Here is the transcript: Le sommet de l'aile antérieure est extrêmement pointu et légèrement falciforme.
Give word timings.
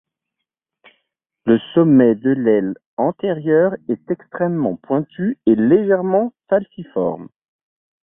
Le 1.45 1.59
sommet 1.75 2.15
de 2.15 2.31
l'aile 2.31 2.73
antérieure 2.97 3.75
est 3.87 4.09
extrêmement 4.09 4.75
pointu 4.75 5.37
et 5.45 5.53
légèrement 5.53 6.33
falciforme. 6.49 7.29